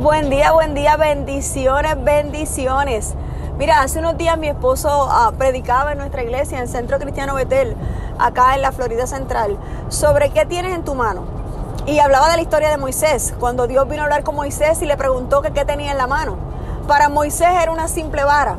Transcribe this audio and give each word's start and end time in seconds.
Buen 0.00 0.30
día, 0.30 0.52
buen 0.52 0.72
día, 0.72 0.96
bendiciones, 0.96 2.02
bendiciones. 2.02 3.12
Mira, 3.58 3.82
hace 3.82 3.98
unos 3.98 4.16
días 4.16 4.38
mi 4.38 4.48
esposo 4.48 4.88
uh, 5.04 5.34
predicaba 5.34 5.92
en 5.92 5.98
nuestra 5.98 6.22
iglesia, 6.22 6.56
en 6.56 6.62
el 6.62 6.70
Centro 6.70 6.98
Cristiano 6.98 7.34
Betel, 7.34 7.76
acá 8.18 8.54
en 8.54 8.62
la 8.62 8.72
Florida 8.72 9.06
Central, 9.06 9.58
sobre 9.90 10.30
qué 10.30 10.46
tienes 10.46 10.74
en 10.74 10.86
tu 10.86 10.94
mano. 10.94 11.24
Y 11.84 11.98
hablaba 11.98 12.30
de 12.30 12.36
la 12.36 12.42
historia 12.42 12.70
de 12.70 12.78
Moisés, 12.78 13.34
cuando 13.38 13.66
Dios 13.66 13.86
vino 13.90 14.00
a 14.00 14.04
hablar 14.06 14.24
con 14.24 14.36
Moisés 14.36 14.80
y 14.80 14.86
le 14.86 14.96
preguntó 14.96 15.42
qué 15.42 15.66
tenía 15.66 15.90
en 15.92 15.98
la 15.98 16.06
mano. 16.06 16.38
Para 16.88 17.10
Moisés 17.10 17.50
era 17.62 17.70
una 17.70 17.86
simple 17.86 18.24
vara. 18.24 18.56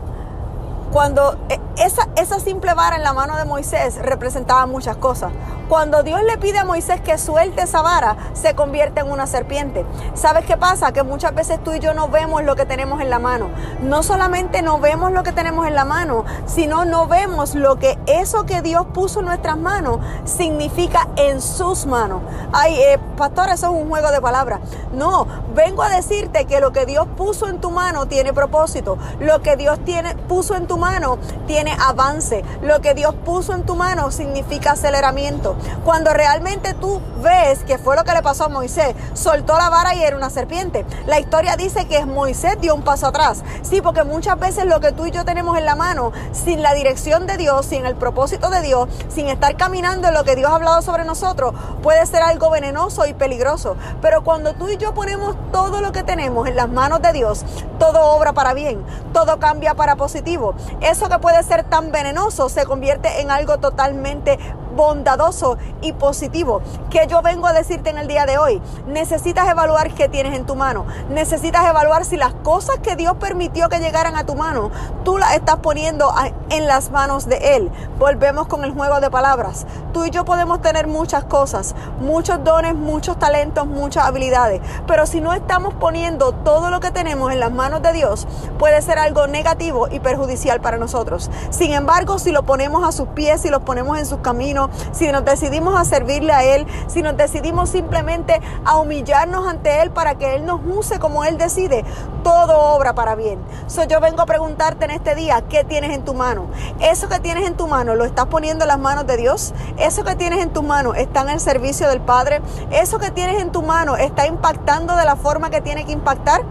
Cuando 0.91 1.37
eh, 1.49 1.59
esa, 1.77 2.09
esa 2.17 2.39
simple 2.39 2.73
vara 2.73 2.97
en 2.97 3.03
la 3.03 3.13
mano 3.13 3.37
de 3.37 3.45
Moisés 3.45 3.97
representaba 4.01 4.65
muchas 4.65 4.97
cosas. 4.97 5.31
Cuando 5.71 6.03
Dios 6.03 6.21
le 6.23 6.37
pide 6.37 6.59
a 6.59 6.65
Moisés 6.65 6.99
que 6.99 7.17
suelte 7.17 7.61
esa 7.61 7.81
vara, 7.81 8.17
se 8.33 8.55
convierte 8.55 8.99
en 8.99 9.09
una 9.09 9.25
serpiente. 9.25 9.85
¿Sabes 10.15 10.43
qué 10.43 10.57
pasa? 10.57 10.91
Que 10.91 11.01
muchas 11.01 11.33
veces 11.33 11.63
tú 11.63 11.71
y 11.73 11.79
yo 11.79 11.93
no 11.93 12.09
vemos 12.09 12.43
lo 12.43 12.57
que 12.57 12.65
tenemos 12.65 12.99
en 12.99 13.09
la 13.09 13.19
mano. 13.19 13.47
No 13.81 14.03
solamente 14.03 14.61
no 14.61 14.79
vemos 14.79 15.13
lo 15.13 15.23
que 15.23 15.31
tenemos 15.31 15.65
en 15.65 15.75
la 15.75 15.85
mano, 15.85 16.25
sino 16.45 16.83
no 16.83 17.07
vemos 17.07 17.55
lo 17.55 17.77
que 17.77 17.97
eso 18.05 18.45
que 18.45 18.61
Dios 18.61 18.85
puso 18.93 19.21
en 19.21 19.27
nuestras 19.27 19.57
manos 19.57 19.99
significa 20.25 21.07
en 21.15 21.39
sus 21.41 21.85
manos. 21.85 22.21
Ay, 22.51 22.75
eh, 22.75 22.99
pastor, 23.15 23.47
eso 23.47 23.67
es 23.67 23.81
un 23.81 23.87
juego 23.87 24.11
de 24.11 24.19
palabras. 24.19 24.59
No, 24.91 25.25
vengo 25.55 25.83
a 25.83 25.89
decirte 25.89 26.43
que 26.43 26.59
lo 26.59 26.73
que 26.73 26.85
Dios 26.85 27.07
puso 27.15 27.47
en 27.47 27.61
tu 27.61 27.71
mano 27.71 28.07
tiene 28.07 28.33
propósito. 28.33 28.97
Lo 29.21 29.41
que 29.41 29.55
Dios 29.55 29.79
tiene, 29.85 30.15
puso 30.15 30.55
en 30.55 30.67
tu 30.67 30.75
mano 30.81 31.19
tiene 31.47 31.77
avance. 31.79 32.43
Lo 32.61 32.81
que 32.81 32.93
Dios 32.93 33.15
puso 33.23 33.53
en 33.53 33.63
tu 33.63 33.75
mano 33.75 34.11
significa 34.11 34.71
aceleramiento. 34.71 35.55
Cuando 35.85 36.11
realmente 36.11 36.73
tú 36.73 36.99
ves 37.23 37.59
que 37.59 37.77
fue 37.77 37.95
lo 37.95 38.03
que 38.03 38.11
le 38.11 38.23
pasó 38.23 38.45
a 38.45 38.49
Moisés, 38.49 38.95
soltó 39.13 39.57
la 39.57 39.69
vara 39.69 39.95
y 39.95 40.03
era 40.03 40.17
una 40.17 40.29
serpiente. 40.29 40.85
La 41.05 41.19
historia 41.19 41.55
dice 41.55 41.85
que 41.85 42.05
Moisés 42.05 42.59
dio 42.59 42.75
un 42.75 42.81
paso 42.81 43.07
atrás. 43.07 43.43
Sí, 43.61 43.81
porque 43.81 44.03
muchas 44.03 44.39
veces 44.39 44.65
lo 44.65 44.79
que 44.79 44.91
tú 44.91 45.05
y 45.05 45.11
yo 45.11 45.23
tenemos 45.23 45.57
en 45.57 45.65
la 45.65 45.75
mano, 45.75 46.11
sin 46.31 46.61
la 46.61 46.73
dirección 46.73 47.27
de 47.27 47.37
Dios, 47.37 47.67
sin 47.67 47.85
el 47.85 47.95
propósito 47.95 48.49
de 48.49 48.61
Dios, 48.61 48.89
sin 49.07 49.29
estar 49.29 49.55
caminando 49.55 50.07
en 50.07 50.15
lo 50.15 50.23
que 50.23 50.35
Dios 50.35 50.51
ha 50.51 50.55
hablado 50.55 50.81
sobre 50.81 51.05
nosotros, 51.05 51.53
puede 51.83 52.05
ser 52.07 52.23
algo 52.23 52.49
venenoso 52.49 53.05
y 53.05 53.13
peligroso. 53.13 53.75
Pero 54.01 54.23
cuando 54.23 54.53
tú 54.53 54.67
y 54.67 54.77
yo 54.77 54.93
ponemos 54.93 55.35
todo 55.51 55.79
lo 55.79 55.91
que 55.91 56.03
tenemos 56.03 56.47
en 56.47 56.55
las 56.55 56.69
manos 56.69 57.01
de 57.01 57.13
Dios, 57.13 57.45
todo 57.77 58.11
obra 58.15 58.33
para 58.33 58.53
bien, 58.53 58.83
todo 59.13 59.39
cambia 59.39 59.75
para 59.75 59.95
positivo. 59.95 60.55
Eso 60.79 61.09
que 61.09 61.19
puede 61.19 61.43
ser 61.43 61.63
tan 61.63 61.91
venenoso 61.91 62.49
se 62.49 62.65
convierte 62.65 63.21
en 63.21 63.31
algo 63.31 63.57
totalmente 63.59 64.39
bondadoso 64.75 65.57
y 65.81 65.93
positivo 65.93 66.61
que 66.89 67.07
yo 67.07 67.21
vengo 67.21 67.47
a 67.47 67.53
decirte 67.53 67.89
en 67.89 67.97
el 67.97 68.07
día 68.07 68.25
de 68.25 68.37
hoy. 68.37 68.61
Necesitas 68.87 69.47
evaluar 69.47 69.93
qué 69.93 70.09
tienes 70.09 70.35
en 70.35 70.45
tu 70.45 70.55
mano. 70.55 70.85
Necesitas 71.09 71.65
evaluar 71.65 72.05
si 72.05 72.17
las 72.17 72.33
cosas 72.33 72.79
que 72.79 72.95
Dios 72.95 73.15
permitió 73.17 73.69
que 73.69 73.79
llegaran 73.79 74.15
a 74.15 74.25
tu 74.25 74.35
mano, 74.35 74.71
tú 75.03 75.17
las 75.17 75.35
estás 75.35 75.57
poniendo 75.57 76.13
en 76.49 76.67
las 76.67 76.91
manos 76.91 77.27
de 77.27 77.55
Él. 77.55 77.71
Volvemos 77.97 78.47
con 78.47 78.63
el 78.63 78.73
juego 78.73 78.99
de 78.99 79.09
palabras. 79.09 79.65
Tú 79.93 80.05
y 80.05 80.09
yo 80.09 80.25
podemos 80.25 80.61
tener 80.61 80.87
muchas 80.87 81.23
cosas, 81.25 81.75
muchos 81.99 82.43
dones, 82.43 82.75
muchos 82.75 83.17
talentos, 83.19 83.67
muchas 83.67 84.05
habilidades, 84.05 84.61
pero 84.87 85.05
si 85.05 85.21
no 85.21 85.33
estamos 85.33 85.73
poniendo 85.73 86.31
todo 86.31 86.69
lo 86.69 86.79
que 86.79 86.91
tenemos 86.91 87.31
en 87.31 87.39
las 87.39 87.51
manos 87.51 87.81
de 87.81 87.93
Dios, 87.93 88.27
puede 88.57 88.81
ser 88.81 88.99
algo 88.99 89.27
negativo 89.27 89.87
y 89.89 89.99
perjudicial 89.99 90.61
para 90.61 90.77
nosotros. 90.77 91.29
Sin 91.49 91.73
embargo, 91.73 92.19
si 92.19 92.31
lo 92.31 92.43
ponemos 92.43 92.87
a 92.87 92.91
sus 92.91 93.09
pies, 93.09 93.41
si 93.41 93.49
los 93.49 93.61
ponemos 93.63 93.97
en 93.97 94.05
sus 94.05 94.19
caminos, 94.19 94.60
si 94.91 95.11
nos 95.11 95.25
decidimos 95.25 95.79
a 95.79 95.85
servirle 95.85 96.33
a 96.33 96.43
Él, 96.43 96.67
si 96.87 97.01
nos 97.01 97.17
decidimos 97.17 97.69
simplemente 97.69 98.41
a 98.65 98.77
humillarnos 98.77 99.47
ante 99.47 99.81
Él 99.81 99.91
para 99.91 100.15
que 100.15 100.35
Él 100.35 100.45
nos 100.45 100.59
use 100.65 100.99
como 100.99 101.23
Él 101.23 101.37
decide, 101.37 101.83
todo 102.23 102.59
obra 102.75 102.93
para 102.93 103.15
bien. 103.15 103.39
So, 103.67 103.83
yo 103.85 103.99
vengo 103.99 104.21
a 104.21 104.25
preguntarte 104.25 104.85
en 104.85 104.91
este 104.91 105.15
día, 105.15 105.41
¿qué 105.49 105.63
tienes 105.63 105.91
en 105.95 106.03
tu 106.03 106.13
mano? 106.13 106.47
Eso 106.79 107.09
que 107.09 107.19
tienes 107.19 107.47
en 107.47 107.55
tu 107.55 107.67
mano, 107.67 107.95
¿lo 107.95 108.05
estás 108.05 108.27
poniendo 108.27 108.65
en 108.65 108.69
las 108.69 108.79
manos 108.79 109.07
de 109.07 109.17
Dios? 109.17 109.53
Eso 109.77 110.03
que 110.03 110.15
tienes 110.15 110.41
en 110.43 110.51
tu 110.51 110.63
mano 110.63 110.93
está 110.93 111.21
en 111.21 111.29
el 111.29 111.39
servicio 111.39 111.87
del 111.89 112.01
Padre. 112.01 112.41
Eso 112.71 112.99
que 112.99 113.11
tienes 113.11 113.41
en 113.41 113.51
tu 113.51 113.61
mano 113.61 113.95
está 113.95 114.27
impactando 114.27 114.95
de 114.95 115.05
la 115.05 115.15
forma 115.15 115.49
que 115.49 115.61
tiene 115.61 115.85
que 115.85 115.91
impactar. 115.91 116.41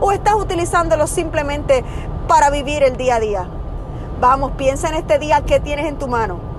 ¿O 0.00 0.12
estás 0.12 0.34
utilizándolo 0.34 1.06
simplemente 1.06 1.84
para 2.26 2.48
vivir 2.48 2.82
el 2.82 2.96
día 2.96 3.16
a 3.16 3.20
día? 3.20 3.48
Vamos, 4.20 4.52
piensa 4.52 4.88
en 4.88 4.94
este 4.94 5.18
día 5.18 5.42
qué 5.42 5.60
tienes 5.60 5.86
en 5.86 5.98
tu 5.98 6.08
mano. 6.08 6.49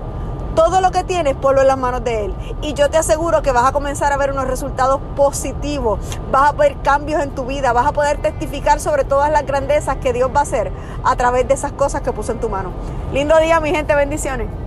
Todo 0.54 0.82
lo 0.82 0.90
que 0.90 1.02
tienes, 1.02 1.34
ponlo 1.34 1.62
en 1.62 1.66
las 1.66 1.78
manos 1.78 2.04
de 2.04 2.26
Él. 2.26 2.34
Y 2.60 2.74
yo 2.74 2.90
te 2.90 2.98
aseguro 2.98 3.40
que 3.40 3.52
vas 3.52 3.64
a 3.64 3.72
comenzar 3.72 4.12
a 4.12 4.18
ver 4.18 4.32
unos 4.32 4.46
resultados 4.46 5.00
positivos. 5.16 5.98
Vas 6.30 6.50
a 6.50 6.52
ver 6.52 6.76
cambios 6.82 7.22
en 7.22 7.30
tu 7.30 7.46
vida. 7.46 7.72
Vas 7.72 7.86
a 7.86 7.92
poder 7.92 8.18
testificar 8.18 8.78
sobre 8.78 9.04
todas 9.04 9.30
las 9.30 9.46
grandezas 9.46 9.96
que 9.96 10.12
Dios 10.12 10.30
va 10.34 10.40
a 10.40 10.42
hacer 10.42 10.70
a 11.04 11.16
través 11.16 11.48
de 11.48 11.54
esas 11.54 11.72
cosas 11.72 12.02
que 12.02 12.12
puso 12.12 12.32
en 12.32 12.40
tu 12.40 12.50
mano. 12.50 12.70
Lindo 13.14 13.38
día, 13.38 13.60
mi 13.60 13.70
gente. 13.70 13.94
Bendiciones. 13.94 14.61